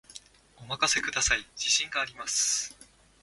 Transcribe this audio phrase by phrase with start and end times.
[0.57, 2.75] お任せください、自信があります